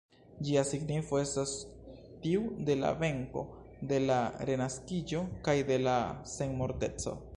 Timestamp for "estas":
1.23-1.51